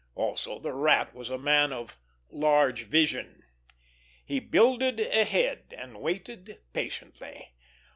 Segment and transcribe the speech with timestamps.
[0.15, 1.99] Also, the Rat was a man of
[2.31, 3.43] large vision.
[4.25, 7.53] He builded ahead and waited patiently.